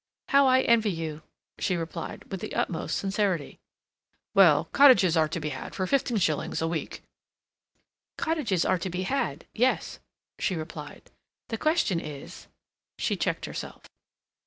"How 0.29 0.47
I 0.47 0.61
envy 0.61 0.89
you," 0.89 1.21
she 1.59 1.75
replied, 1.75 2.23
with 2.31 2.39
the 2.41 2.55
utmost 2.55 2.97
sincerity. 2.97 3.59
"Well, 4.33 4.65
cottages 4.71 5.15
are 5.15 5.27
to 5.27 5.39
be 5.39 5.49
had 5.49 5.75
for 5.75 5.85
fifteen 5.85 6.17
shillings 6.17 6.59
a 6.59 6.67
week." 6.67 7.03
"Cottages 8.17 8.65
are 8.65 8.79
to 8.79 8.89
be 8.89 9.03
had—yes," 9.03 9.99
she 10.39 10.55
replied. 10.55 11.11
"The 11.49 11.59
question 11.59 11.99
is—" 11.99 12.47
She 12.97 13.15
checked 13.15 13.45
herself. 13.45 13.83